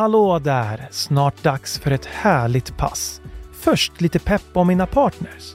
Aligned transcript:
Hallå 0.00 0.38
där! 0.38 0.88
Snart 0.90 1.42
dags 1.42 1.78
för 1.78 1.90
ett 1.90 2.06
härligt 2.06 2.76
pass. 2.76 3.20
Först 3.52 4.00
lite 4.00 4.18
pepp 4.18 4.42
om 4.52 4.66
mina 4.66 4.86
partners. 4.86 5.54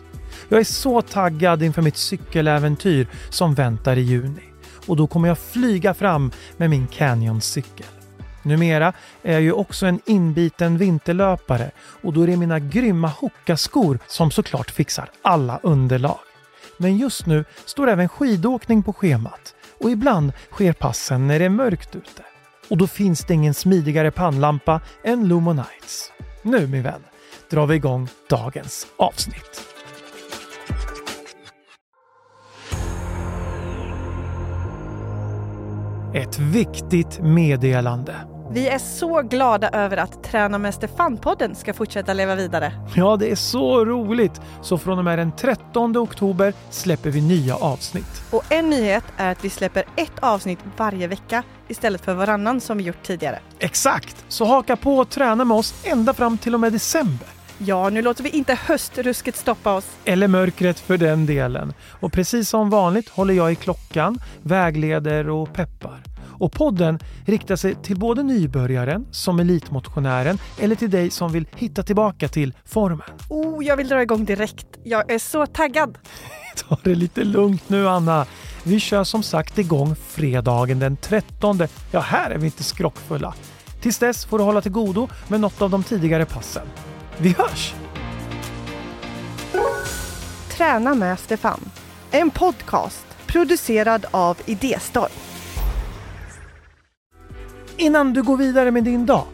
Jag 0.49 0.59
är 0.59 0.63
så 0.63 1.01
taggad 1.01 1.63
inför 1.63 1.81
mitt 1.81 1.97
cykeläventyr 1.97 3.08
som 3.29 3.54
väntar 3.54 3.97
i 3.97 4.02
juni. 4.02 4.44
Och 4.88 4.96
då 4.96 5.08
kommer 5.08 5.28
jag 5.28 5.39
flyga 5.39 5.94
fram 5.94 6.31
med 6.58 6.70
min 6.70 6.88
Canyon-cykel. 6.88 7.86
Numera 8.44 8.94
är 9.23 9.34
jag 9.34 9.42
ju 9.42 9.52
också 9.52 9.86
en 9.86 10.00
inbiten 10.05 10.77
vinterlöpare 10.77 11.71
och 11.77 12.14
då 12.14 12.21
är 12.21 12.27
det 12.27 12.38
mina 12.38 12.59
grymma 12.59 13.07
Hoka-skor 13.07 14.00
som 14.07 14.32
såklart 14.32 14.71
fixar 14.71 15.09
alla 15.21 15.59
underlag. 15.64 16.20
Men 16.77 16.98
just 16.98 17.25
nu 17.25 17.46
står 17.66 17.89
även 17.89 18.09
skidåkning 18.09 18.84
på 18.84 18.93
schemat 18.93 19.55
och 19.82 19.91
ibland 19.91 20.34
sker 20.52 20.73
passen 20.73 21.27
när 21.27 21.39
det 21.39 21.46
är 21.46 21.50
mörkt 21.50 21.96
ute. 21.96 22.23
Och 22.70 22.77
då 22.77 22.88
finns 22.88 23.25
det 23.25 23.34
ingen 23.34 23.54
smidigare 23.54 24.11
pannlampa 24.11 24.82
än 25.04 25.27
Lumonites. 25.27 26.11
Nu 26.42 26.68
min 26.68 26.83
vän 26.83 27.04
drar 27.50 27.68
vi 27.68 27.75
igång 27.75 28.07
dagens 28.29 28.88
avsnitt. 28.97 29.61
Ett 36.14 36.39
viktigt 36.39 37.19
meddelande. 37.22 38.34
Vi 38.52 38.67
är 38.67 38.77
så 38.77 39.22
glada 39.22 39.69
över 39.69 39.97
att 39.97 40.23
Träna 40.23 40.58
med 40.58 40.73
Stefan-podden 40.73 41.53
ska 41.53 41.73
fortsätta 41.73 42.13
leva 42.13 42.35
vidare. 42.35 42.71
Ja, 42.95 43.17
det 43.17 43.31
är 43.31 43.35
så 43.35 43.85
roligt! 43.85 44.41
Så 44.61 44.77
från 44.77 44.97
och 44.97 45.03
med 45.03 45.19
den 45.19 45.31
13 45.31 45.97
oktober 45.97 46.53
släpper 46.69 47.09
vi 47.09 47.21
nya 47.21 47.55
avsnitt. 47.55 48.23
Och 48.31 48.44
en 48.49 48.69
nyhet 48.69 49.03
är 49.17 49.31
att 49.31 49.45
vi 49.45 49.49
släpper 49.49 49.83
ett 49.95 50.19
avsnitt 50.19 50.59
varje 50.77 51.08
vecka 51.08 51.44
istället 51.67 52.05
för 52.05 52.13
varannan 52.13 52.61
som 52.61 52.77
vi 52.77 52.83
gjort 52.83 53.03
tidigare. 53.03 53.39
Exakt! 53.59 54.25
Så 54.27 54.45
haka 54.45 54.75
på 54.75 54.97
och 54.97 55.09
träna 55.09 55.45
med 55.45 55.57
oss 55.57 55.73
ända 55.83 56.13
fram 56.13 56.38
till 56.38 56.53
och 56.53 56.59
med 56.59 56.73
december. 56.73 57.27
Ja, 57.57 57.89
nu 57.89 58.02
låter 58.02 58.23
vi 58.23 58.30
inte 58.30 58.59
höstrusket 58.65 59.35
stoppa 59.35 59.73
oss. 59.73 59.87
Eller 60.05 60.27
mörkret 60.27 60.80
för 60.80 60.97
den 60.97 61.25
delen. 61.25 61.73
Och 61.99 62.13
precis 62.13 62.49
som 62.49 62.69
vanligt 62.69 63.09
håller 63.09 63.33
jag 63.33 63.52
i 63.52 63.55
klockan, 63.55 64.19
vägleder 64.41 65.30
och 65.30 65.53
peppar. 65.53 66.14
Och 66.39 66.52
podden 66.52 67.00
riktar 67.25 67.55
sig 67.55 67.75
till 67.75 68.00
både 68.00 68.23
nybörjaren 68.23 69.05
som 69.11 69.39
elitmotionären 69.39 70.38
eller 70.59 70.75
till 70.75 70.89
dig 70.89 71.09
som 71.09 71.31
vill 71.31 71.47
hitta 71.55 71.83
tillbaka 71.83 72.27
till 72.27 72.53
formen. 72.66 73.08
Oh, 73.30 73.66
jag 73.66 73.77
vill 73.77 73.88
dra 73.88 74.02
igång 74.02 74.25
direkt. 74.25 74.67
Jag 74.83 75.11
är 75.11 75.19
så 75.19 75.45
taggad. 75.45 75.97
Ta 76.55 76.77
det 76.83 76.95
lite 76.95 77.23
lugnt 77.23 77.69
nu 77.69 77.89
Anna. 77.89 78.25
Vi 78.64 78.80
kör 78.80 79.03
som 79.03 79.23
sagt 79.23 79.58
igång 79.58 79.95
fredagen 79.95 80.80
den 80.80 80.97
13. 80.97 81.59
Ja, 81.92 82.00
här 82.00 82.31
är 82.31 82.38
vi 82.38 82.45
inte 82.45 82.64
skrockfulla. 82.64 83.33
Tills 83.81 83.97
dess 83.97 84.25
får 84.25 84.38
du 84.38 84.44
hålla 84.44 84.61
till 84.61 84.72
godo 84.72 85.08
med 85.27 85.39
något 85.39 85.61
av 85.61 85.70
de 85.70 85.83
tidigare 85.83 86.25
passen. 86.25 86.67
Vi 87.17 87.36
hörs! 87.38 87.73
Träna 90.49 90.95
med 90.95 91.20
Stefan. 91.20 91.59
En 92.11 92.30
podcast 92.30 93.05
producerad 93.27 94.05
av 94.11 94.38
Idéstorm. 94.45 95.11
Innan 97.77 98.13
du 98.13 98.23
går 98.23 98.37
vidare 98.37 98.71
med 98.71 98.83
din 98.83 99.05
dag, 99.05 99.25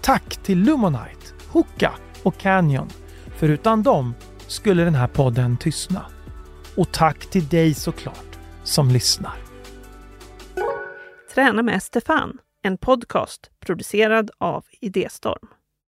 tack 0.00 0.36
till 0.36 0.58
Lumonite, 0.58 1.26
Hoka 1.48 1.92
och 2.22 2.38
Canyon. 2.38 2.88
För 3.36 3.48
utan 3.48 3.82
dem 3.82 4.14
skulle 4.46 4.84
den 4.84 4.94
här 4.94 5.08
podden 5.08 5.56
tystna. 5.56 6.06
Och 6.76 6.92
tack 6.92 7.26
till 7.26 7.48
dig 7.48 7.74
såklart 7.74 8.38
som 8.64 8.88
lyssnar. 8.88 9.36
Träna 11.34 11.62
med 11.62 11.82
Stefan, 11.82 12.38
en 12.62 12.78
podcast 12.78 13.50
producerad 13.60 14.30
av 14.38 14.64
Idéstorm. 14.80 15.48